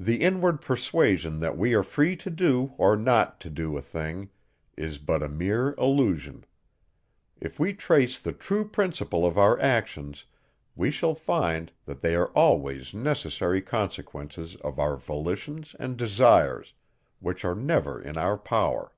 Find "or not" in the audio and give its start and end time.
2.78-3.40